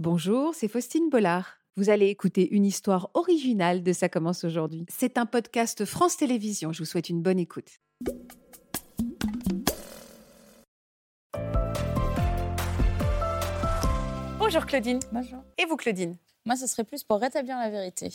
[0.00, 1.58] Bonjour, c'est Faustine Bollard.
[1.74, 4.86] Vous allez écouter une histoire originale de Ça commence aujourd'hui.
[4.88, 6.72] C'est un podcast France Télévisions.
[6.72, 7.80] Je vous souhaite une bonne écoute.
[14.38, 15.00] Bonjour Claudine.
[15.10, 15.40] Bonjour.
[15.58, 16.16] Et vous Claudine?
[16.46, 18.08] Moi, ce serait plus pour rétablir la vérité.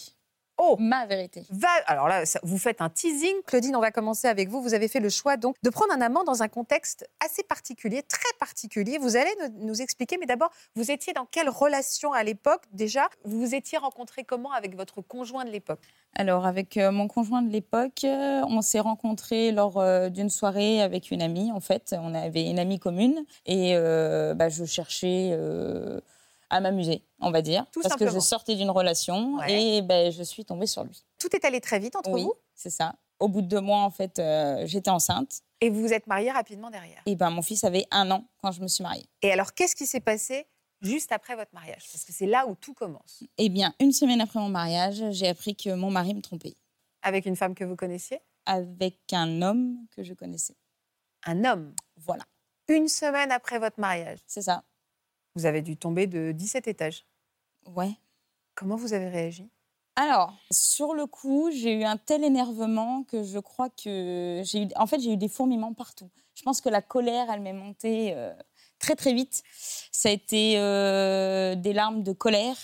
[0.59, 1.43] Oh Ma vérité.
[1.49, 3.33] Va- Alors là, ça- vous faites un teasing.
[3.47, 4.61] Claudine, on va commencer avec vous.
[4.61, 8.03] Vous avez fait le choix donc de prendre un amant dans un contexte assez particulier,
[8.03, 8.99] très particulier.
[8.99, 13.09] Vous allez nous, nous expliquer, mais d'abord, vous étiez dans quelle relation à l'époque déjà?
[13.25, 15.81] Vous vous étiez rencontré comment avec votre conjoint de l'époque?
[16.15, 20.81] Alors, avec euh, mon conjoint de l'époque, euh, on s'est rencontrés lors euh, d'une soirée
[20.83, 21.51] avec une amie.
[21.51, 23.75] En fait, on avait une amie commune et
[24.35, 25.35] bah, je cherchais
[26.53, 27.65] à m'amuser, on va dire.
[27.71, 29.77] Tout parce que je sortais d'une relation Ouais.
[29.77, 31.03] et ben, je suis tombée sur lui.
[31.19, 32.33] Tout est allé très vite entre oui, vous?
[32.53, 32.95] c'est ça.
[33.19, 35.41] Au bout de deux mois, en fait, euh, j'étais enceinte.
[35.61, 37.01] et vous vous êtes mariés rapidement derrière?
[37.05, 39.05] Et ben, mon fils avait un an quand je me suis mariée.
[39.21, 40.45] Et alors, qu'est-ce qui s'est passé
[40.81, 41.87] juste après votre mariage?
[41.91, 43.23] Parce que c'est là où tout commence.
[43.37, 46.55] Eh bien, une semaine après mon mariage, j'ai appris que mon mari me trompait
[47.01, 48.19] Avec une femme que vous connaissiez?
[48.45, 50.55] Avec un homme que je connaissais.
[51.25, 51.73] Un homme?
[51.97, 52.25] Voilà,
[52.67, 54.63] Une semaine après votre mariage, c'est ça.
[55.35, 57.05] Vous avez dû tomber de 17 étages.
[57.65, 57.91] Ouais.
[58.55, 59.49] Comment vous avez réagi?
[59.95, 64.67] Alors, sur le coup, j'ai eu un tel énervement que je crois que j'ai eu.
[64.75, 66.09] En fait, j'ai eu des fourmillements partout.
[66.33, 68.33] Je pense que la colère, elle m'est montée euh,
[68.79, 69.43] très très vite.
[69.91, 72.57] Ça a été euh, des larmes de colère,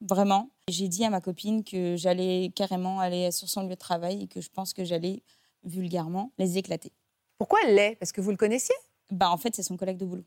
[0.00, 0.50] vraiment.
[0.68, 4.26] J'ai dit à ma copine que j'allais carrément aller sur son lieu de travail et
[4.26, 5.22] que je pense que j'allais
[5.62, 6.92] vulgairement les éclater.
[7.38, 7.96] Pourquoi elle l'est?
[7.96, 8.74] Parce que vous le connaissiez?
[9.10, 10.24] Bah, en fait, c'est son collègue de boulot.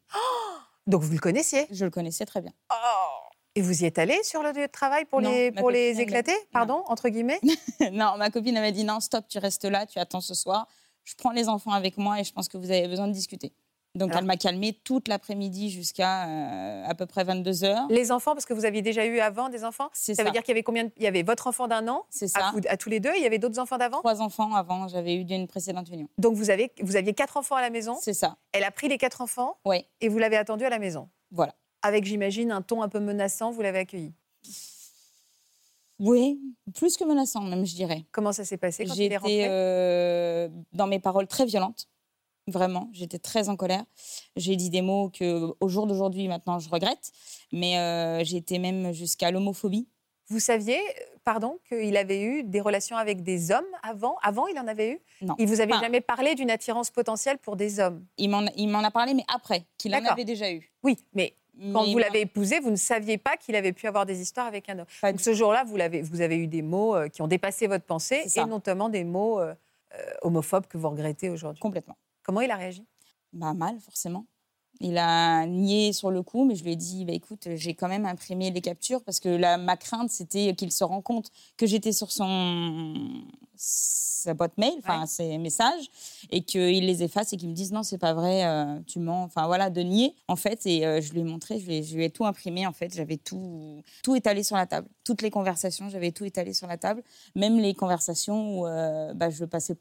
[0.88, 1.68] Donc vous le connaissiez?
[1.72, 2.52] Je le connaissais très bien.
[3.56, 6.00] Et vous y êtes allé sur le lieu de travail pour Non, les, pour les
[6.02, 6.36] éclater?
[6.52, 7.40] Pardon, entre guillemets?
[7.92, 10.68] Non, ma copine m'a dit non, stop, tu restes là, tu attends ce soir.
[11.04, 13.54] Je prends les enfants avec moi et je pense que vous avez besoin de discuter.
[13.96, 17.86] Donc Alors- elle m'a calmée toute l'après-midi jusqu'à euh, à peu près 22 heures.
[17.92, 20.28] Les enfants, parce que vous aviez déjà eu avant des enfants C'est Ça ça.
[20.28, 22.26] veut dire qu'il y avait combien de- Il y avait votre enfant d'un an C'est
[22.36, 22.54] à, ça.
[22.70, 24.00] à tous les deux, il y avait d'autres enfants d'avant?
[24.00, 26.08] Trois enfants avant, j'avais eu d'une précédente union.
[26.18, 28.36] Donc vous, avez, vous aviez quatre enfants à la maison, C'est ça.
[28.52, 29.58] elle a pris les quatre enfants?
[29.64, 31.10] Oui, et vous l'avez attendu à la maison?
[31.32, 31.54] voilà.
[31.84, 34.14] Avec, j'imagine, un ton un peu menaçant, vous l'avez accueilli.
[36.00, 36.40] Oui,
[36.76, 38.06] plus que menaçant même, je dirais.
[38.12, 39.46] Comment ça s'est passé quand J'étais rentré?
[39.48, 41.88] euh, dans mes paroles très violentes.
[42.48, 43.84] Vraiment, j'étais très en colère.
[44.36, 47.12] J'ai dit des mots que, au jour d'aujourd'hui, maintenant, je regrette.
[47.52, 49.88] Mais euh, j'ai été même jusqu'à l'homophobie.
[50.28, 50.80] Vous saviez,
[51.24, 54.18] pardon, qu'il avait eu des relations avec des hommes avant?
[54.22, 55.00] Avant, il en avait eu?
[55.22, 55.36] Non.
[55.38, 58.06] Il vous avait Enfin- jamais parlé d'une attirance potentielle pour des hommes?
[58.18, 60.72] Il m'en a parlé, mais après, qu'il en avait déjà eu.
[60.84, 61.36] Oui, mais
[61.72, 64.48] quand Mais vous l'avez épousé, vous ne saviez pas qu'il avait pu avoir des histoires
[64.48, 64.86] avec un homme.
[65.02, 68.24] pas Donc ce jour-là, vous, avez eu des mots euh, qui ont dépassé votre pensée
[68.36, 69.54] et notamment des mots euh,
[69.94, 71.62] euh, homophobes que vous regrettez aujourd'hui.
[71.62, 71.96] Complètement.
[72.24, 72.86] Comment il a réagi?
[73.34, 74.26] Bah, mal, forcément.
[74.80, 77.88] Il a nié sur le coup, mais je lui ai dit bah, écoute, j'ai quand
[77.88, 81.66] même imprimé les captures parce que là, ma crainte, c'était qu'il se rend compte que
[81.68, 82.94] j'étais sur son
[83.56, 85.08] sa boîte mail, enfin Ouais.
[85.08, 85.90] ses messages,
[86.32, 89.24] et qu'il les efface et qu'il me dise non, c'est pas vrai, euh, tu mens.
[89.24, 90.66] Enfin voilà, de nier, en fait.
[90.66, 92.72] Et euh, je lui ai montré, je lui ai, je lui ai tout imprimé, en
[92.74, 92.94] fait.
[92.96, 94.88] J'avais tout, tout étalé sur la table.
[95.04, 97.04] Toutes les conversations, j'avais tout étalé sur la table.
[97.36, 99.76] Même les conversations où euh, bah, je passais.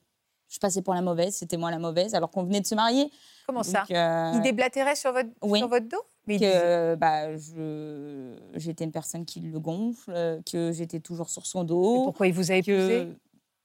[0.52, 3.10] Je passais pour la mauvaise, c'était moi la mauvaise, alors qu'on venait de se marier.
[3.46, 3.80] Comment ça?
[3.80, 5.60] Donc, euh, Il déblatérait sur votre, oui.
[5.60, 6.02] sur votre dos?
[6.26, 11.46] Mais que bah, je- j'étais une personne qui le gonfle, euh, que j'étais toujours sur
[11.46, 12.04] son dos.
[12.04, 13.06] Pourquoi il vous a épousé?
[13.06, 13.16] Que,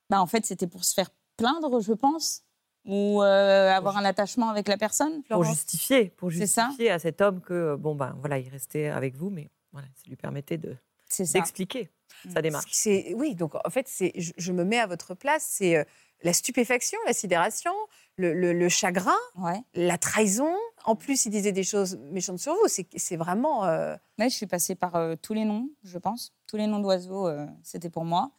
[0.09, 2.43] bah, en fait, c'était pour se faire plaindre, je pense,
[2.85, 5.21] ou euh, avoir un attachement avec la personne.
[5.23, 9.15] pour justifier, pour justifier à cet homme que euh, bon ben voilà, il restait avec
[9.17, 10.75] vous, mais voilà, ça lui permettait de
[11.09, 11.33] C'est ça.
[11.39, 11.91] d'expliquer
[12.25, 12.31] Mm.
[12.33, 12.69] sa démarche.
[12.71, 15.83] C'est oui, donc en fait, c'est je, je me mets à votre place, c'est euh,
[16.23, 17.71] la stupéfaction, la sidération,
[18.17, 19.61] le, le- le chagrin, Ouais.
[19.75, 20.53] la trahison.
[20.85, 22.67] En plus, il disait des choses méchantes sur vous.
[22.67, 26.33] C'est vraiment euh, Ouais, je suis passée par euh, tous les noms, je pense.
[26.47, 28.31] Tous les noms d'oiseaux, euh, c'était pour moi.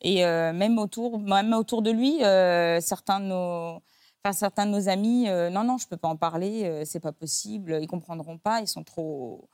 [0.00, 2.18] Et même, autour, même autour de lui,
[2.82, 3.82] certains, de nos,
[4.24, 7.12] enfin, certains de nos amis, non, non, je ne peux pas en parler, c'est pas
[7.12, 9.48] possible, ils comprendront pas, ils sont trop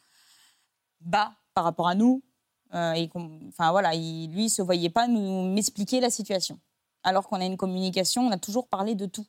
[1.01, 2.22] bas par rapport à nous.
[2.71, 6.59] Enfin, voilà, il, lui, il se voyait pas nous m'expliquer la situation.
[7.06, 9.24] Alors qu'on a une communication, on a toujours parlé de tout.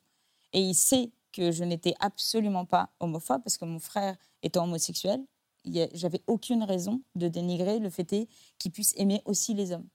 [0.52, 5.24] Et il sait que je n'étais absolument pas homophobe parce que mon frère étant homosexuel,
[5.94, 8.28] j'avais aucune raison de dénigrer le fait
[8.58, 9.86] qu'il puisse aimer aussi les hommes.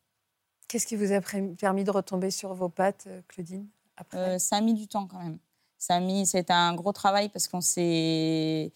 [0.69, 1.20] Qu'est-ce qui vous a
[1.58, 4.17] permis de retomber sur vos pattes, euh, Claudine après?
[4.37, 5.38] Euh, ça a mis du temps quand même.
[5.76, 8.73] Ça a mis, c'était un gros travail parce qu'on s'est,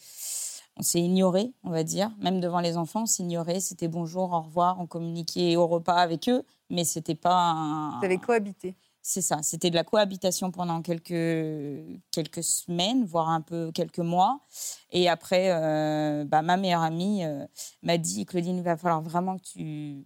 [0.76, 2.10] on s'est ignoré, on va dire.
[2.18, 3.60] Même devant les enfants, on s'ignorait.
[3.60, 7.52] C'était bonjour, au revoir, on communiquait au repas avec eux, mais c'était pas.
[7.52, 8.74] un- Vous avez cohabité?
[9.08, 14.40] C'est ça, c'était de la cohabitation pendant quelques, quelques semaines, voire un peu quelques mois.
[14.90, 17.46] Et après, euh, bah, ma meilleure amie euh,
[17.84, 20.04] m'a dit Claudine, il va falloir vraiment que tu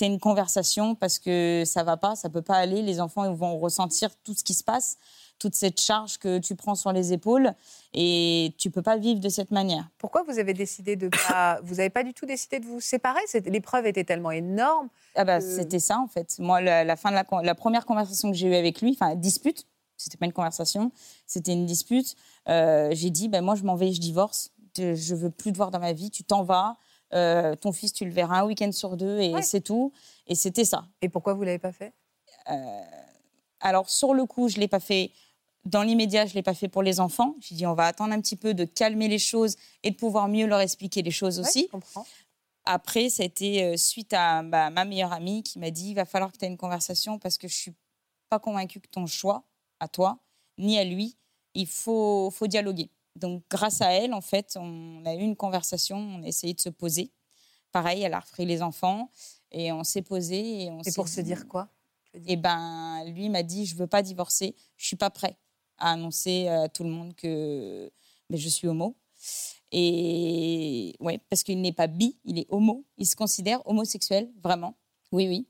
[0.00, 2.82] aies une conversation parce que ça va pas, ça peut pas aller.
[2.82, 4.96] Les enfants vont ressentir tout ce qui se passe,
[5.42, 7.52] toute cette charge que tu prends sur les épaules
[7.94, 9.88] et tu peux pas vivre de cette manière.
[9.98, 11.58] Pourquoi vous avez décidé de pas.
[11.64, 13.20] vous n'avez pas du tout décidé de vous séparer?
[13.46, 14.88] L'épreuve était tellement énorme.
[15.16, 16.36] Ah bah, Euh, C'était ça, en fait.
[16.38, 19.66] Moi, la, la fin de la, première conversation que j'ai eue avec lui, enfin, dispute,
[19.96, 20.92] c'était pas une conversation,
[21.26, 22.14] c'était une dispute.
[22.48, 24.52] Euh, j'ai dit, ben moi, je m'en vais, je divorce.
[24.76, 26.76] Je veux plus te voir dans ma vie, tu t'en vas.
[27.14, 29.42] Euh, ton fils, tu le verras un week-end sur deux et Ouais.
[29.42, 29.92] c'est tout.
[30.28, 30.84] Et c'était ça.
[31.02, 31.92] Et pourquoi vous l'avez pas fait?
[33.60, 35.10] Alors, sur le coup, je l'ai pas fait.
[35.64, 37.36] Dans l'immédiat, je l'ai pas fait pour les enfants.
[37.40, 40.28] J'ai dit, on va attendre un petit peu de calmer les choses et de pouvoir
[40.28, 41.62] mieux leur expliquer les choses Ouais, aussi.
[41.66, 42.06] je comprends.
[42.64, 45.94] Après, ça a été euh, suite à bah, ma meilleure amie qui m'a dit il
[45.94, 47.74] va falloir que tu aies une conversation parce que je suis
[48.28, 49.44] pas convaincue que ton choix,
[49.80, 50.18] à toi,
[50.58, 51.16] ni à lui,
[51.54, 52.90] il faut, faut dialoguer.
[53.16, 56.60] Donc, grâce à elle, en fait, on a eu une conversation, on a essayé de
[56.60, 57.10] se poser.
[57.72, 59.10] Pareil, elle a repris les enfants
[59.50, 60.64] et on s'est posé.
[60.64, 61.68] Et, on Et pour se dire quoi
[62.26, 65.36] Et ben, lui m'a dit je veux pas divorcer, je suis pas prêt
[65.82, 67.90] à annoncer à tout le monde que
[68.30, 68.96] mais je suis homo.
[69.72, 72.84] Et ouais, parce qu'il n'est pas bi, il est homo.
[72.98, 74.76] Il se considère homosexuel, vraiment.
[75.12, 75.46] Oui, oui.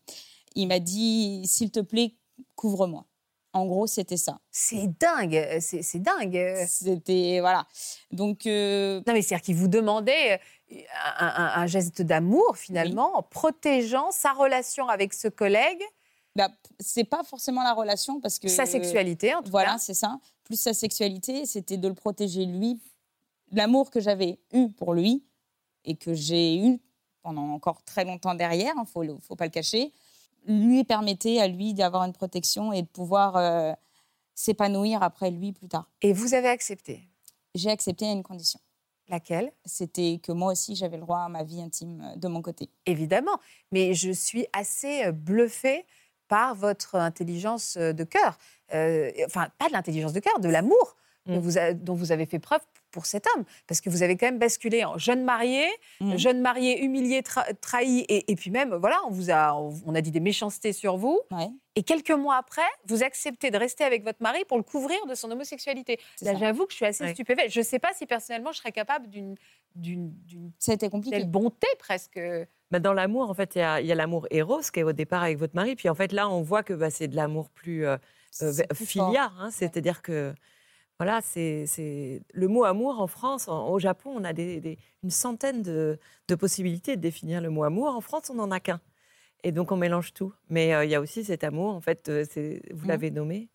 [0.54, 2.14] Il m'a dit, s'il te plaît,
[2.54, 3.04] couvre-moi.
[3.54, 4.40] En gros, c'était ça.
[4.50, 6.40] C'est dingue, c'est c'est dingue.
[6.66, 7.66] C'était voilà.
[8.10, 10.40] Donc euh, Non, mais c'est-à-dire qu'il vous demandait
[10.72, 10.76] euh,
[11.18, 15.82] un, un- un geste d'amour, finalement, en protégeant sa relation avec ce collègue,
[16.36, 16.50] bah,
[16.80, 20.18] c'est pas forcément la relation parce que sa sexualité, en tout Voilà, c'est ça.
[20.44, 22.80] Plus sa sexualité, c'était de le protéger lui.
[23.50, 25.22] L'amour que j'avais eu pour lui
[25.84, 26.80] et que j'ai eu
[27.22, 29.92] pendant encore très longtemps derrière, il faut, le- faut pas le cacher,
[30.46, 33.72] lui permettait à lui d'avoir une protection et de pouvoir euh,
[34.34, 35.88] s'épanouir après lui plus tard.
[36.00, 37.08] Et vous avez accepté?
[37.54, 38.58] J'ai accepté à une condition.
[39.08, 39.52] Laquelle?
[39.64, 42.70] C'était que moi aussi, j'avais le droit à ma vie intime euh, de mon côté.
[42.86, 43.38] Évidemment.
[43.70, 45.84] Mais je suis assez euh, bluffée
[46.32, 48.38] par votre intelligence euh, de cœur.
[48.72, 50.96] Euh, enfin, pas de l'intelligence de cœur, de l'amour
[51.26, 51.34] Mm.
[51.34, 53.44] dont, vous a- dont vous avez fait preuve pour cet homme.
[53.68, 55.66] Parce que vous avez quand même basculé en jeune marié,
[56.00, 56.16] Mm.
[56.16, 59.94] jeune marié humilié, tra- trahi, et, et puis même, voilà, on vous a, on, on
[59.94, 61.20] a dit des méchancetés sur vous.
[61.30, 64.98] Ouais, Et quelques mois après, vous acceptez de rester avec votre mari pour le couvrir
[65.06, 66.00] de son homosexualité.
[66.22, 67.12] Là, j'avoue que je suis assez Ouais.
[67.14, 67.52] stupéfaite.
[67.52, 69.36] Je ne sais pas si personnellement je serais capable d'une
[70.68, 71.18] été compliqué.
[71.18, 72.18] telle bonté presque.
[72.72, 75.36] Bah, dans l'amour, en fait, il y a, l'amour éros qui est au départ avec
[75.36, 75.76] votre mari.
[75.76, 77.98] Puis en fait, là, on voit que bah, c'est de l'amour plus euh,
[78.40, 78.52] euh,
[79.38, 79.50] hein.
[79.50, 80.32] C'est-à-dire que,
[80.98, 81.66] voilà, c'est
[82.32, 83.46] le mot amour en France.
[83.46, 85.98] en- au Japon, on a des, des- une centaine de,
[86.28, 87.88] de possibilités de définir le mot amour.
[87.94, 88.80] En France, on n'en a qu'un.
[89.44, 90.32] Et donc, on mélange tout.
[90.48, 92.24] Mais euh, il y a aussi cet amour, en fait, euh,
[92.72, 92.88] vous Mhm.
[92.88, 93.50] l'avez nommé,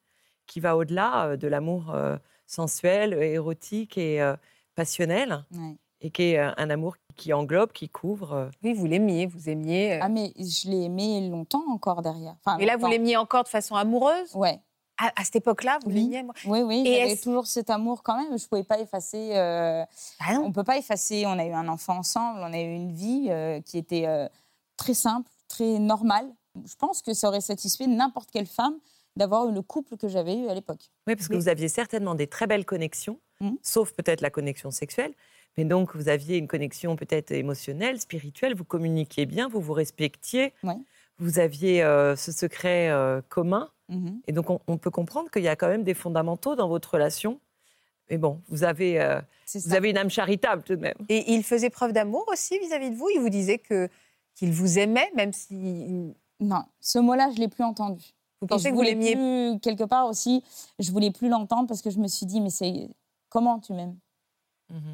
[0.46, 4.36] qui va au-delà de l'amour euh, sensuel, érotique et euh,
[4.76, 5.44] passionnel.
[5.52, 5.76] Ouais.
[6.02, 8.34] Et qui est euh, un amour qui englobe, qui couvre.
[8.34, 9.94] euh, Oui, vous l'aimiez, vous aimiez.
[9.94, 10.00] euh.
[10.02, 12.36] Ah, mais je l'ai aimé longtemps encore derrière.
[12.46, 14.36] Enfin, Et là, vous l'aimiez encore de façon amoureuse?
[14.36, 14.60] Ouais.
[15.00, 15.96] à, à cette époque-là, vous Oui.
[16.02, 16.34] l'aimiez moi?
[16.46, 18.36] Oui, oui, Et j'avais est-ce- toujours cet amour quand même.
[18.38, 19.36] Je ne pouvais pas effacer.
[19.36, 19.84] euh,
[20.20, 20.46] Ah non.
[20.46, 21.24] on ne peut pas effacer.
[21.28, 24.28] On a eu un enfant ensemble, on a eu une vie euh, qui était euh,
[24.76, 26.28] très simple, très normale.
[26.66, 28.76] Je pense que ça aurait satisfait n'importe quelle femme
[29.16, 30.90] d'avoir eu le couple que j'avais eu à l'époque.
[31.08, 33.58] Oui, parce que vous aviez certainement des très belles connexions, Mhm.
[33.62, 35.14] sauf peut-être la connexion sexuelle.
[35.58, 40.54] Mais donc, vous aviez une connexion peut-être émotionnelle, spirituelle, vous communiquiez bien, vous vous respectiez,
[40.64, 40.78] Ouais.
[41.18, 43.70] vous aviez euh, ce secret euh, commun.
[43.90, 44.22] Mhm.
[44.28, 46.94] Et donc, on, on peut comprendre qu'il y a quand même des fondamentaux dans votre
[46.94, 47.40] relation.
[48.10, 49.20] Mais bon, vous avez, euh,
[49.54, 50.96] vous avez une âme charitable tout de même.
[51.10, 53.10] Et il faisait preuve d'amour aussi vis-à-vis de vous?
[53.14, 53.90] Il vous disait que
[54.36, 58.04] qu'il vous aimait, même si Non, ce mot-là, je l'ai plus entendu.
[58.40, 59.16] vous Et pensez que vous l'aimiez?
[59.16, 60.44] plus, quelque part aussi,
[60.78, 62.88] je voulais plus l'entendre parce que je me suis dit, mais c'est
[63.30, 63.98] comment tu m'aimes?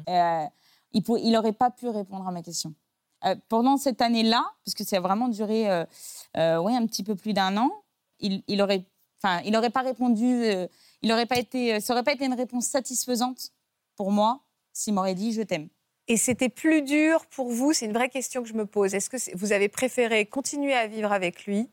[0.08, 0.44] Euh,
[0.92, 2.74] il n'aurait pas pu répondre à ma question.
[3.24, 5.84] Euh, pendant cette année-là, parce que ça a vraiment duré euh,
[6.36, 7.70] euh, ouais, un petit peu plus d'un an,
[8.20, 8.84] il, il aurait,
[9.18, 10.68] enfin, il aurait pas répondu, euh,
[11.02, 13.52] il aurait pas été, ça n'aurait pas été une réponse satisfaisante
[13.96, 14.40] pour moi
[14.72, 15.68] s'il m'aurait dit je t'aime.
[16.06, 17.72] Et c'était plus dur pour vous?
[17.72, 18.94] C'est une vraie question que je me pose.
[18.94, 21.70] Est-ce que vous avez préféré continuer à vivre avec lui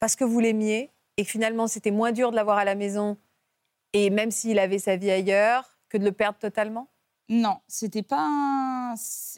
[0.00, 3.16] parce que vous l'aimiez et que finalement c'était moins dur de l'avoir à la maison
[3.92, 6.88] et même s'il avait sa vie ailleurs que de le perdre totalement?
[7.28, 8.20] Non, c'était pas.
[8.26, 8.94] un-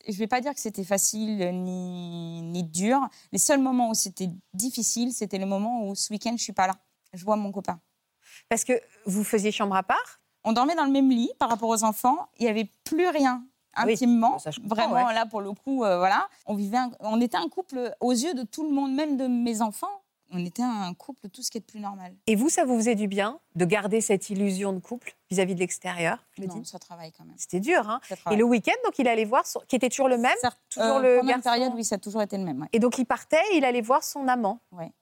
[0.08, 3.00] Je vais pas dire que c'était facile ni, ni dur.
[3.32, 6.66] Les seuls moments où c'était difficile, c'était le moment où ce week-end je suis pas
[6.68, 6.76] là.
[7.12, 7.80] Je vois mon copain.
[8.48, 8.72] Parce que
[9.06, 10.20] vous faisiez chambre à part?
[10.44, 12.28] On dormait dans le même lit par rapport aux enfants.
[12.38, 13.44] Il y avait plus rien
[13.74, 14.38] Ah oui, intimement.
[14.38, 15.14] ça, Vraiment ouais.
[15.14, 16.28] là pour le coup, euh, voilà.
[16.46, 19.26] On vivait, un- on était un couple aux yeux de tout le monde, même de
[19.26, 19.99] mes enfants.
[20.32, 22.14] On était un couple tout ce qui est de plus normal.
[22.26, 25.60] Et vous, ça vous faisait du bien de garder cette illusion de couple vis-à-vis de
[25.60, 27.36] l'extérieur Non, ça travaille quand même.
[27.36, 29.60] C'était dur, hein Ça Et le week-end, donc il allait voir, son...
[29.68, 30.36] qui était toujours le même
[30.68, 32.60] toujours euh, le pendant une période, oui, ça a toujours été le même.
[32.60, 32.68] ouais.
[32.72, 34.60] Et donc il partait, il allait voir son amant.
[34.72, 34.92] Ouais.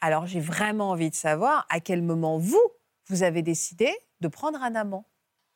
[0.00, 2.60] Alors j'ai vraiment envie de savoir à quel moment vous,
[3.08, 5.04] vous avez décidé de prendre un amant.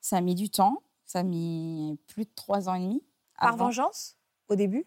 [0.00, 0.82] Ça a mis du temps.
[1.06, 3.02] Ça a mis plus de trois ans et demi.
[3.38, 3.66] Par avant.
[3.66, 4.16] vengeance,
[4.48, 4.86] au début?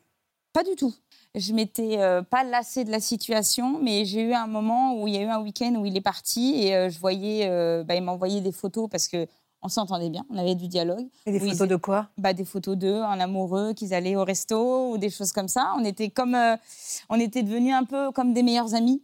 [0.58, 0.92] Pas du tout.
[1.36, 5.14] Je m'étais euh, pas lassée de la situation, mais j'ai eu un moment où il
[5.14, 7.94] y a eu un week-end où il est parti et euh, je voyais, euh, bah,
[7.94, 9.28] il m'envoyait des photos parce que
[9.62, 11.06] on s'entendait bien, on avait du dialogue.
[11.28, 12.10] Et des photos de quoi?
[12.18, 15.76] Bah, des photos d'eux, en amoureux, qu'ils allaient au resto ou des choses comme ça.
[15.78, 16.36] On était comme,
[17.10, 19.04] on était devenus un peu comme des meilleurs amis,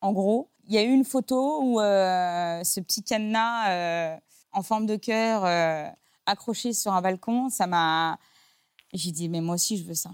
[0.00, 0.48] en gros.
[0.68, 4.20] Il y a eu une photo où ce petit cadenas
[4.52, 5.44] en forme de cœur
[6.24, 8.16] accroché sur un balcon, ça m'a.
[8.92, 10.10] J'ai dit mais moi aussi je veux ça.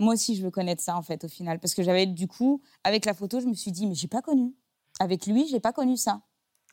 [0.00, 2.60] Moi aussi je veux connaître ça en fait au final parce que j'avais du coup
[2.82, 4.52] avec la photo je me suis dit mais j'ai pas connu.
[5.00, 6.20] Avec lui j'ai pas connu ça.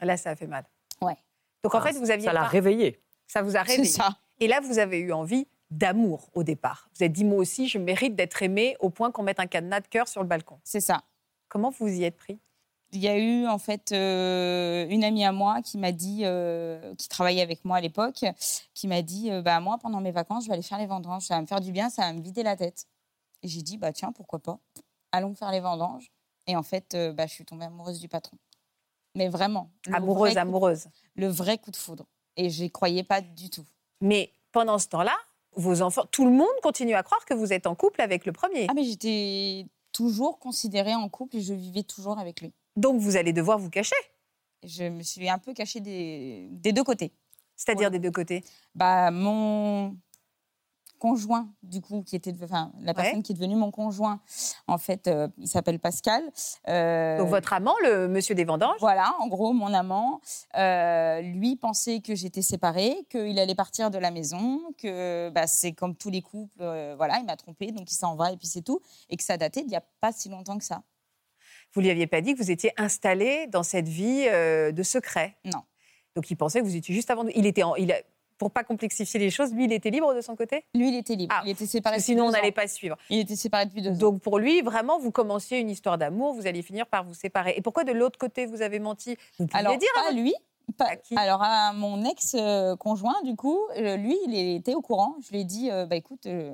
[0.01, 0.65] Là, ça a fait mal.
[1.01, 1.17] Ouais.
[1.63, 2.99] Donc en Ah, fait, vous aviez Ça l'a pas- réveillé.
[3.27, 3.85] ça vous a C'est réveillé.
[3.91, 4.17] ça.
[4.39, 6.89] Et là, vous avez eu envie d'amour au départ.
[6.97, 9.81] Vous êtes dit moi aussi, je mérite d'être aimé au point qu'on mette un cadenas
[9.81, 10.59] de cœur sur le balcon.
[10.63, 11.03] C'est ça.
[11.49, 12.39] Comment vous y êtes pris?
[12.93, 16.93] Il y a eu en fait euh, une amie à moi qui m'a dit, euh,
[16.95, 18.25] qui travaillait avec moi à l'époque,
[18.73, 21.23] qui m'a dit, euh, bah moi pendant mes vacances, je vais aller faire les vendanges,
[21.23, 22.87] ça va me faire du bien, ça va me vider la tête.
[23.43, 24.59] Et j'ai dit, bah tiens, pourquoi pas,
[25.11, 26.11] allons faire les vendanges.
[26.47, 28.37] Et en fait, euh, bah, je suis tombée amoureuse du patron.
[29.15, 29.69] Mais vraiment.
[29.91, 30.87] Amoureuse, vrai coup- amoureuse.
[31.15, 32.05] Le vrai coup de foudre.
[32.37, 33.65] Et j'y croyais pas du tout.
[33.99, 35.15] Mais pendant ce temps-là,
[35.55, 38.31] vos enfants, tout le monde continue à croire que vous êtes en couple avec le
[38.31, 38.67] premier.
[38.69, 42.53] Ah mais j'étais toujours considérée en couple et je vivais toujours avec lui.
[42.77, 43.95] Donc vous allez devoir vous cacher,
[44.63, 47.11] Je me suis un peu cachée des, des deux côtés.
[47.57, 47.91] c'est-à-dire Ouais.
[47.91, 48.45] des deux côtés.
[48.75, 49.97] bah, mon
[51.01, 52.93] conjoint, du coup, qui était, enfin, la Ouais.
[52.93, 54.19] personne qui est devenue mon conjoint,
[54.67, 56.23] en fait, euh, il s'appelle Pascal.
[56.67, 60.21] Euh, Donc votre amant, le monsieur des vendanges, Voilà, en gros, mon amant,
[60.57, 65.71] euh, lui pensait que j'étais séparée, qu'il allait partir de la maison, que bah, c'est
[65.73, 66.63] comme tous les couples,
[66.97, 68.79] voilà, il m'a trompée, donc il s'en va et puis c'est tout,
[69.09, 70.83] et que ça datait d'il n'y a pas si longtemps que ça.
[71.73, 75.35] vous lui aviez pas dit que vous étiez installé dans cette vie de secret?
[75.45, 75.61] Non.
[76.15, 77.23] Donc il pensait que vous étiez juste avant.
[77.23, 78.01] de- Il était, en- il a-
[78.41, 80.65] pour pas complexifier les choses, lui, il était libre de son côté?
[80.73, 82.97] Lui, il était libre, Ah, il était séparé sinon, on n'allait pas suivre.
[83.11, 83.97] Il était séparé depuis deux ans.
[83.99, 87.53] Donc pour lui, vraiment, vous commenciez une histoire d'amour, vous alliez finir par vous séparer.
[87.55, 89.15] Et pourquoi de l'autre côté vous avez menti?
[89.37, 90.33] Vous pouviez Alors, dire pas avant- lui.
[90.75, 91.15] pas- À qui?
[91.15, 95.17] Alors, à mon ex-conjoint, du coup, euh, lui, il était au courant.
[95.21, 96.51] Je lui ai dit, euh, bah écoute, euh,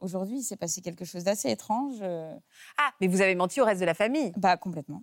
[0.00, 1.96] aujourd'hui, il s'est passé quelque chose d'assez étrange.
[2.02, 2.34] euh,
[2.76, 4.32] Ah, mais vous avez menti au reste de la famille?
[4.36, 5.02] bah, complètement.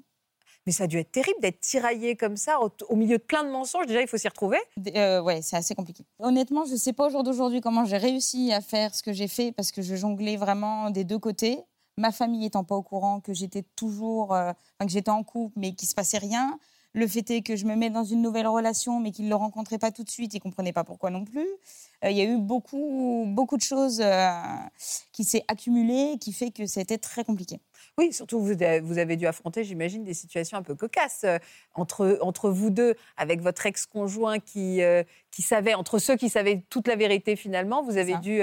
[0.65, 3.50] Mais ça a dû être terrible d'être tiraillé comme ça au, milieu de plein de
[3.50, 3.86] mensonges.
[3.86, 4.60] Déjà, il faut s'y retrouver.
[4.96, 6.05] Euh, ouais, c'est assez compliqué.
[6.20, 9.12] Honnêtement, je ne sais pas au jour d'aujourd'hui comment j'ai réussi à faire ce que
[9.12, 11.60] j'ai fait parce que je jonglais vraiment des deux côtés.
[11.98, 15.74] Ma famille étant pas au courant que j'étais toujours, euh, que j'étais en couple, mais
[15.74, 16.58] qu'il se passait rien.
[16.96, 19.36] Le fait est que je me mets dans une nouvelle relation, mais qu'il ne le
[19.36, 21.48] rencontrait pas tout de suite, il comprenait pas pourquoi non plus.
[22.04, 24.30] Euh, Il y a eu beaucoup, beaucoup de choses euh,
[25.12, 27.60] qui s'est accumulées, qui fait que c'était très compliqué.
[27.98, 31.38] Oui, surtout vous, avez- vous avez dû affronter, j'imagine, des situations un peu cocasses euh,
[31.74, 34.80] entre, entre vous deux, avec votre ex-conjoint qui,
[35.32, 38.40] qui savait, entre ceux qui savaient toute la vérité finalement, vous avez, dû,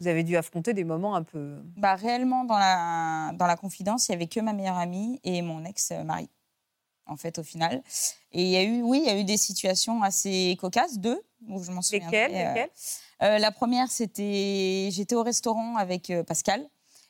[0.00, 1.56] vous avez dû affronter des moments un peu...
[1.76, 5.42] Bah, réellement, dans la, dans la confidence, il n'y avait que ma meilleure amie et
[5.42, 6.28] mon ex-mari,
[7.06, 7.82] en fait, au final.
[8.32, 11.20] Et il y a eu, oui, il y a eu des situations assez cocasses, deux,
[11.48, 12.06] où je m'en souviens.
[12.06, 12.70] Lesquels, lesquels
[13.22, 16.68] Euh, La première, c'était, j'étais au restaurant avec euh, Pascal.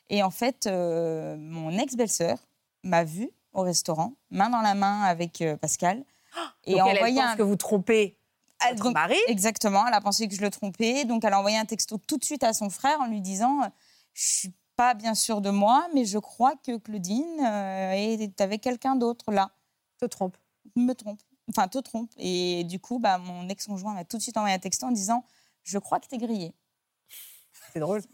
[0.09, 2.37] Et en fait, euh, mon ex-belle-sœur
[2.83, 6.03] m'a vue au restaurant, main dans la main avec euh, Pascal.
[6.65, 7.35] Et Donc a elle, elle envoyé pense un...
[7.35, 8.17] que vous trompez
[8.63, 9.17] Elle- votre donc, mari?
[9.27, 12.17] Exactement, elle a pensé que je le trompais, donc elle a envoyé un texto tout
[12.17, 13.67] de suite à son frère en lui disant euh,
[14.13, 18.61] Je suis pas bien sûre de moi, mais je crois que Claudine euh, est avec
[18.61, 19.49] quelqu'un d'autre là.
[19.97, 20.37] Te trompe.
[20.75, 21.21] Me trompe.
[21.49, 22.11] Enfin, te trompe.
[22.17, 25.23] Et du coup, bah, mon ex-conjoint m'a tout de suite envoyé un texto en disant
[25.63, 26.53] Je crois que t'es grillée.
[27.73, 28.01] C'est drôle.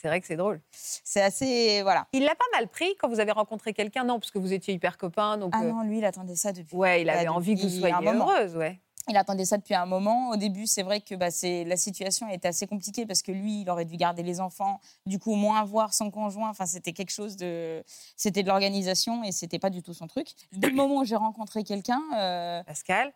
[0.00, 0.60] C'est vrai que c'est drôle.
[0.70, 1.82] C'est assez.
[1.82, 2.06] Voilà.
[2.12, 4.72] Il l'a pas mal pris quand vous avez rencontré quelqu'un, non, parce que vous étiez
[4.72, 5.38] hyper copains.
[5.38, 6.76] Donc, Ah euh, non, lui, il attendait ça depuis.
[6.76, 8.80] ouais, il bah, avait envie que vous soyez heureuse, ouais.
[9.08, 10.30] Il attendait ça depuis un moment.
[10.30, 13.62] Au début, c'est vrai que bah, c'est la situation était assez compliquée parce que lui,
[13.62, 16.50] il aurait dû garder les enfants, du coup, au moins voir son conjoint.
[16.50, 17.82] Enfin, c'était quelque chose de,
[18.16, 20.28] c'était de l'organisation et c'était pas du tout son truc.
[20.52, 23.12] Dès le moment où j'ai rencontré quelqu'un, euh, Pascal?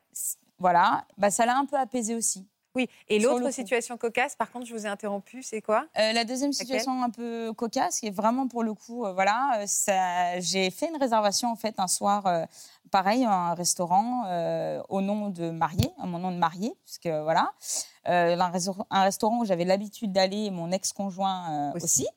[0.59, 2.47] voilà, bah, ça l'a un peu apaisé aussi.
[2.75, 2.89] Oui.
[3.09, 5.87] Et l'autre situation cocasse, par contre, je vous ai interrompu, c'est quoi?
[5.99, 9.61] Euh, la deuxième situation un peu cocasse, qui est vraiment pour le coup, euh, voilà,
[9.61, 12.45] euh, j'ai fait une réservation en fait un soir, euh,
[12.91, 14.25] pareil, à un restaurant
[14.89, 17.53] au nom de marié, à mon nom de marié, puisque voilà,
[18.05, 18.39] un,
[18.91, 21.85] un restaurant où j'avais l'habitude d'aller, mon ex-conjoint Aussi.
[21.85, 22.09] aussi.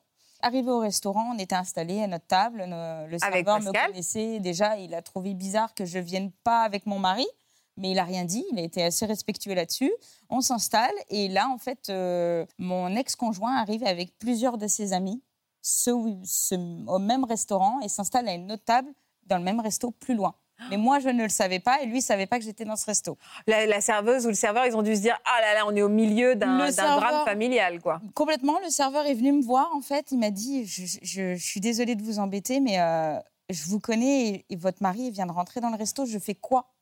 [0.42, 2.64] Arrivé au restaurant, on était installés à notre table.
[2.66, 4.76] Le serveur me connaissait déjà.
[4.76, 7.26] Il a trouvé bizarre que je vienne pas avec mon mari,
[7.76, 8.44] mais il a rien dit.
[8.52, 9.92] Il a été assez respectueux là-dessus.
[10.30, 15.22] On s'installe et là, en fait, euh, mon ex-conjoint arrive avec plusieurs de ses amis
[15.62, 15.90] ce,
[16.24, 18.88] ce- au même restaurant et s'installe à une autre table
[19.26, 20.34] dans le même resto plus loin.
[20.70, 22.76] Mais moi, je ne le savais pas et lui, il savait pas que j'étais dans
[22.76, 23.18] ce resto.
[23.46, 25.76] La, la serveuse ou le serveur, ils ont dû se dire Ah là là, on
[25.76, 26.56] est au milieu d'un
[26.96, 28.00] drame familial, quoi.
[28.14, 30.12] Complètement, le serveur est venu me voir, en fait.
[30.12, 33.18] Il m'a dit Je, je- je suis désolée de vous embêter, mais euh,
[33.50, 36.06] je vous connais et, et votre mari vient de rentrer dans le resto.
[36.06, 36.72] Je fais quoi?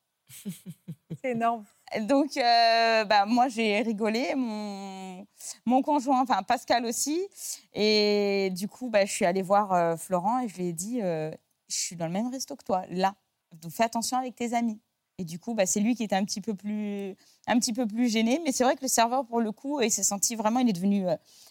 [1.23, 1.65] C'est énorme.
[2.01, 5.27] Donc, euh, bah, moi, j'ai rigolé, mon,
[5.65, 7.27] mon conjoint, enfin Pascal aussi.
[7.73, 11.01] Et du coup, bah, je suis allée voir euh, Florent et je lui ai dit
[11.03, 11.31] euh,
[11.69, 13.15] Je suis dans le même resto que toi, là.
[13.53, 14.81] Donc, fais attention avec tes amis.
[15.19, 17.15] Et du coup, bah, c'est lui qui était un petit peu plus,
[17.47, 18.41] un petit peu plus gêné.
[18.45, 20.73] Mais c'est vrai que le serveur, pour le coup, il s'est senti vraiment, il est
[20.73, 21.07] devenu,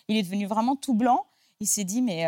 [0.10, 1.26] il est devenu vraiment tout blanc.
[1.62, 2.26] Il s'est dit, mais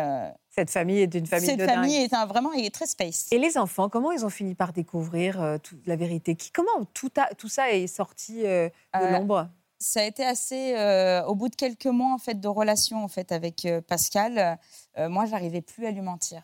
[0.58, 2.10] Cette famille est une famille cette de famille dingue.
[2.10, 3.26] est un, vraiment, il est très space.
[3.30, 6.34] Et les enfants, comment ils ont fini par découvrir euh, toute la vérité?
[6.34, 9.50] Qui, Comment tout, a- tout ça est sorti euh, de Euh, l'ombre?
[9.78, 13.08] ça a été assez euh, au bout de quelques mois en fait de relation en
[13.08, 14.58] fait avec euh, Pascal
[14.96, 16.42] euh, moi j'arrivais plus à lui mentir.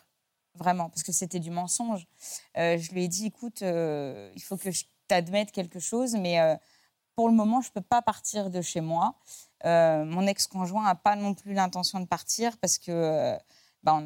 [0.53, 2.05] Vraiment parce que c'était du mensonge.
[2.59, 6.39] Euh, je lui ai dit écoute euh, il faut que je t'admette quelque chose mais
[6.39, 6.55] euh,
[7.15, 9.15] pour le moment je peux pas partir de chez moi.
[9.65, 13.35] Euh, mon ex-conjoint a pas non plus l'intention de partir parce que euh,
[13.83, 14.01] bah,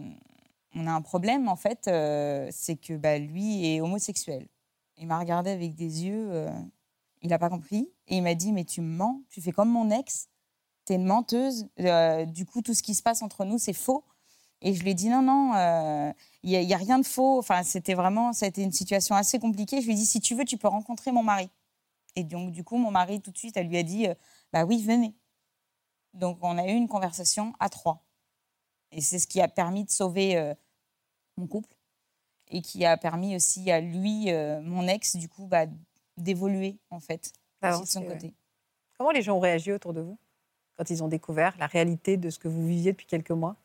[0.75, 4.48] on, a un problème en fait euh, c'est que bah, lui est homosexuel
[4.98, 6.50] il m'a regardé avec des yeux euh,
[7.22, 7.89] il n'a pas compris.
[8.07, 10.29] Et il m'a dit, mais tu me mens, tu fais comme mon ex,
[10.86, 11.67] tu es une menteuse.
[11.79, 14.05] Euh, du coup, tout ce qui se passe entre nous, c'est faux.
[14.62, 17.38] Et je lui ai dit, non, non, il n'y a, rien de faux.
[17.38, 19.81] Enfin, c'était vraiment, ça une situation assez compliquée.
[19.81, 21.50] Je lui ai dit, si tu veux, tu peux rencontrer mon mari.
[22.15, 24.07] Et donc, du coup, mon mari, tout de suite, elle lui a dit,
[24.51, 25.13] bah oui, venez.
[26.13, 28.06] Donc, on a eu une conversation à trois.
[28.91, 30.53] Et c'est ce qui a permis de sauver euh,
[31.38, 31.75] mon couple
[32.50, 35.65] et qui a permis aussi à lui, euh, mon ex, du coup, bah,
[36.15, 37.34] d'évoluer, en fait,
[37.72, 38.34] aussi de son côté.
[38.98, 40.17] Comment les gens ont réagi autour de vous
[40.77, 43.56] quand ils ont découvert la réalité de ce que vous viviez depuis quelques mois?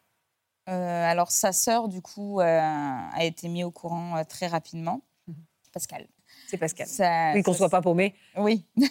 [0.69, 0.73] Euh,
[1.11, 5.01] alors, sa sœur, du coup, euh, a été mise au courant euh, très rapidement.
[5.29, 5.37] Mhm.
[5.73, 6.07] Pascal.
[6.49, 6.87] C'est Pascal.
[6.87, 8.14] Ça- Oui, qu'on soit pas paumé.
[8.37, 8.64] Oui.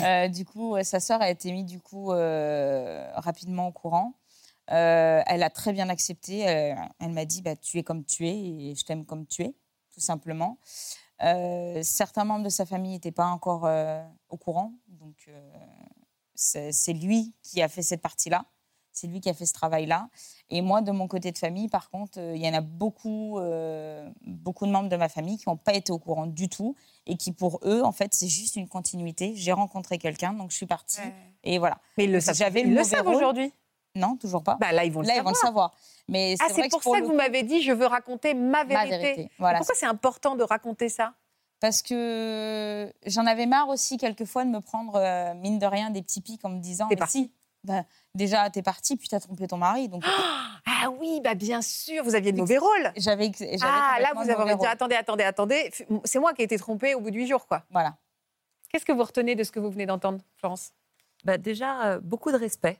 [0.00, 4.14] Euh, du coup, euh, sa sœur a été mise du coup euh, rapidement au courant.
[4.70, 6.40] Euh, elle a très bien accepté.
[6.40, 9.42] Elle, elle m'a dit bah, Tu es comme tu es et je t'aime comme tu
[9.42, 9.54] es,
[9.92, 10.58] tout simplement.
[11.22, 14.72] Euh, certains membres de sa famille n'étaient pas encore euh, au courant.
[14.88, 15.50] Donc, euh,
[16.34, 18.44] c'est lui qui a fait cette partie-là.
[18.92, 20.08] C'est lui qui a fait ce travail-là.
[20.50, 23.38] Et moi, de mon côté de famille, par contre, euh, il y en a beaucoup,
[23.38, 26.74] euh, beaucoup de membres de ma famille qui n'ont pas été au courant du tout
[27.06, 29.34] et qui, pour eux, en fait, c'est juste une continuité.
[29.36, 31.00] J'ai rencontré quelqu'un, donc je suis partie.
[31.44, 31.78] Et voilà.
[31.96, 33.52] Mais ils le savent, ils le savent aujourd'hui.
[33.98, 34.56] Non, toujours pas.
[34.60, 35.34] Bah, là, ils vont le Là, ils savoir.
[35.34, 35.74] vont le savoir.
[36.08, 38.32] Mais Ah, c'est pour que pour ça le que vous m'avez dit je veux raconter
[38.34, 39.30] ma ma vérité.
[39.38, 39.58] Voilà.
[39.58, 41.12] Pourquoi c'est important de raconter ça?
[41.60, 46.02] Parce que j'en avais marre aussi, quelquefois, de me prendre, euh, mine de rien, des
[46.02, 47.24] petits pics en me disant T'es mais partie.
[47.24, 47.32] si,
[47.64, 47.82] bah,
[48.14, 49.88] déjà, t'es parti, puis t'as trompé ton mari.
[49.88, 50.04] Donc,
[50.66, 52.92] Ah oui, bah bien sûr, vous aviez le mauvais rôle.
[52.96, 53.32] j'avais.
[53.62, 54.66] Ah là, vous le avez de rôle.
[54.68, 55.70] attendez, attendez, attendez.
[56.04, 57.64] C'est moi qui ai été trompée au bout de huit jours, quoi.
[57.70, 57.96] Voilà.
[58.70, 60.70] Qu'est-ce que vous retenez de ce que vous venez d'entendre, Florence?
[61.24, 62.78] Bah, déjà, euh, beaucoup de respect,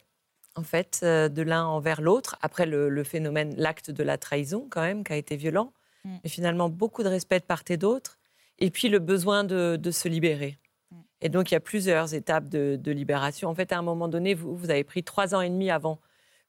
[0.54, 2.36] en fait, euh, de l'un envers l'autre.
[2.40, 5.72] Après, le, le phénomène, l'acte de la trahison, quand même, qui a été violent.
[6.04, 6.16] Mm.
[6.24, 8.18] Mais finalement, beaucoup de respect de part et d'autre.
[8.58, 10.58] Et puis, le besoin de, de se libérer.
[10.90, 10.96] Mm.
[11.20, 13.48] Et donc, il y a plusieurs étapes de, de libération.
[13.48, 16.00] En fait, à un moment donné, vous, vous avez pris trois ans et demi avant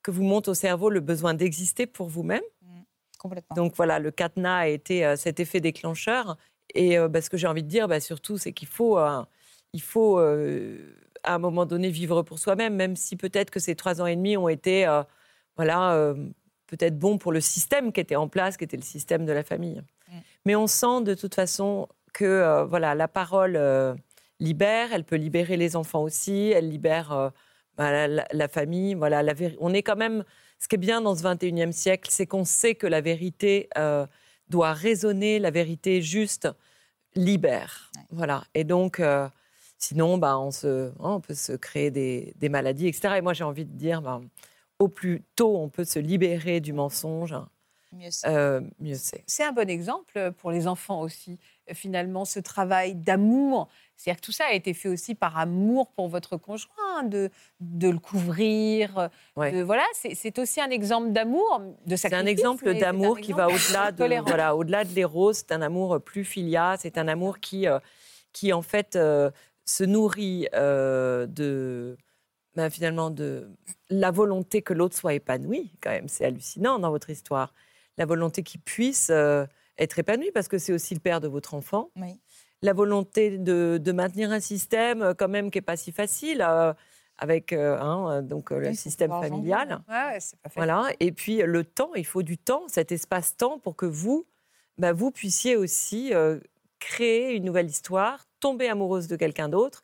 [0.01, 2.43] que vous monte au cerveau le besoin d'exister pour vous-même.
[3.19, 3.55] Complètement.
[3.55, 6.37] Donc voilà, le cadenas a été euh, cet effet déclencheur.
[6.73, 9.23] Et euh, bah, ce que j'ai envie de dire, bah, surtout, c'est qu'il faut, euh,
[9.73, 10.19] il faut
[11.23, 14.15] à un moment donné vivre pour soi-même, même si peut-être que ces trois ans et
[14.15, 15.03] demi ont été, euh,
[15.55, 16.13] voilà, euh,
[16.67, 19.43] peut-être bons pour le système qui était en place, qui était le système de la
[19.43, 19.81] famille.
[20.07, 20.13] Mm.
[20.45, 23.59] Mais on sent de toute façon que euh, voilà, la parole
[24.39, 27.31] libère, elle peut libérer les enfants aussi, elle libère
[27.77, 28.93] bah, la, famille.
[28.95, 30.23] Voilà, la on est quand même.
[30.61, 33.69] Ce qui est bien dans ce 21e siècle, c'est qu'on sait que la vérité
[34.49, 36.49] doit résonner, la vérité juste
[37.15, 37.91] libère.
[37.95, 38.03] Ouais.
[38.11, 38.43] Voilà.
[38.53, 39.27] Et donc, euh,
[39.79, 43.15] sinon, bah, on, se, on peut se créer des, des maladies, etc.
[43.17, 44.21] Et moi, j'ai envie de dire, bah,
[44.77, 47.35] au plus tôt on peut se libérer du mensonge,
[47.91, 48.27] Mieux c'est.
[48.27, 49.23] euh, mieux c'est.
[49.25, 51.39] C'est un bon exemple pour les enfants aussi,
[51.69, 53.67] euh, finalement, ce travail d'amour.
[53.97, 57.89] C'est-à-dire que tout ça a été fait aussi par amour pour votre conjoint, de, de
[57.89, 59.09] le couvrir.
[59.35, 59.51] Ouais.
[59.51, 63.33] de- voilà, c'est c'est aussi un exemple d'amour, de C'est un exemple un d'amour qui
[63.33, 65.33] va au-delà de voilà, au-delà de l'éros.
[65.33, 66.77] C'est un amour plus filial.
[66.79, 67.79] C'est un amour qui, euh,
[68.33, 69.31] qui en fait, euh,
[69.69, 71.97] se nourrit euh, de
[72.55, 73.47] ben, finalement de
[73.89, 77.53] la volonté que l'autre soit épanoui, quand même, c'est hallucinant dans votre histoire.
[77.97, 79.45] La volonté qu'il puisse euh,
[79.77, 81.91] être épanoui, parce que c'est aussi le père de votre enfant.
[81.95, 82.19] Oui.
[82.61, 86.41] La volonté de, de maintenir un système euh, quand même qui n'est pas si facile,
[86.41, 86.73] euh,
[87.17, 89.81] avec hein, donc, le système familial.
[89.89, 90.49] Ouais, pas.
[90.55, 90.89] Voilà.
[91.01, 94.25] Et puis le temps, il faut du temps, cet espace-temps pour que vous,
[94.77, 96.13] bah, vous puissiez aussi
[96.79, 99.83] créer une nouvelle histoire, tomber amoureuse de quelqu'un d'autre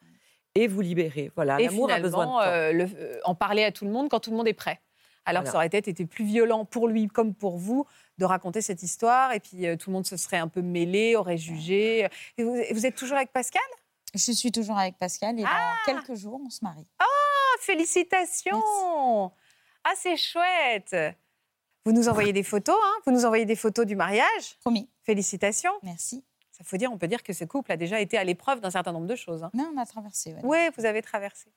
[0.55, 1.31] et vous libérer.
[1.35, 2.41] Voilà, Et l'amour a besoin de temps.
[2.41, 4.79] euh, le- euh, en parler à tout le monde quand tout le monde est prêt.
[5.27, 7.87] Alors que ça aurait peut-être été plus violent pour lui comme pour vous
[8.19, 11.15] de raconter cette histoire et puis euh, tout le monde se serait un peu mêlé,
[11.15, 12.07] aurait jugé.
[12.37, 13.61] Et vous, vous êtes toujours avec Pascal?
[14.13, 16.85] Je suis toujours avec Pascal et Ah dans quelques jours, on se marie.
[16.99, 17.05] Ah,
[17.59, 19.31] félicitations
[19.83, 20.95] Ah, c'est chouette
[21.85, 22.93] Vous nous envoyez des photos, hein?
[23.05, 24.57] Vous nous envoyez des photos du mariage?
[24.61, 24.87] Promis.
[25.03, 26.23] Félicitations Merci.
[26.57, 28.71] Ça faut dire, on peut dire que ce couple a déjà été à l'épreuve d'un
[28.71, 29.43] certain nombre de choses.
[29.43, 29.51] hein.
[29.53, 30.33] Mais on a traversé.
[30.33, 30.39] ouais.
[30.43, 31.51] Oui, vous avez traversé.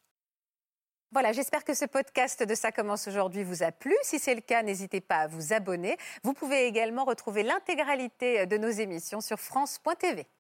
[1.11, 3.95] Voilà, j'espère que ce podcast de Ça commence aujourd'hui vous a plu.
[4.03, 5.97] Si c'est le cas, n'hésitez pas à vous abonner.
[6.23, 10.27] Vous pouvez également retrouver l'intégralité de nos émissions sur France.tv.